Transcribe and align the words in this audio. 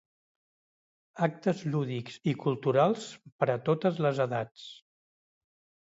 Actes 1.27 1.61
lúdics 1.75 2.17
i 2.33 2.35
culturals 2.47 3.07
per 3.39 3.53
a 3.57 3.61
totes 3.71 4.05
les 4.07 4.27
edats. 4.31 4.69